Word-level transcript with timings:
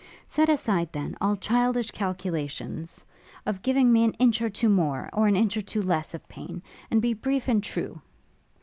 Set 0.27 0.49
aside, 0.49 0.91
then, 0.93 1.15
all 1.21 1.35
childish 1.35 1.91
calculations, 1.91 3.05
of 3.45 3.61
giving 3.61 3.93
me 3.93 4.03
an 4.03 4.13
inch 4.13 4.41
or 4.41 4.49
two 4.49 4.67
more, 4.67 5.07
or 5.13 5.27
an 5.27 5.35
inch 5.35 5.55
or 5.55 5.61
two 5.61 5.83
less 5.83 6.15
of 6.15 6.27
pain, 6.27 6.63
and 6.89 7.03
be 7.03 7.13
brief 7.13 7.47
and 7.47 7.61
true!' 7.63 8.01